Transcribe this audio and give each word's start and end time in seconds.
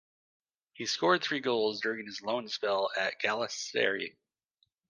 He 0.73 0.87
scored 0.87 1.21
three 1.23 1.41
goals 1.41 1.79
during 1.79 2.07
his 2.07 2.23
loan 2.23 2.47
spell 2.47 2.89
at 2.97 3.21
Galatasaray. 3.21 4.15